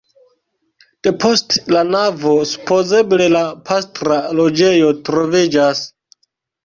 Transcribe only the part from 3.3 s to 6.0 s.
la pastra loĝejo troviĝas.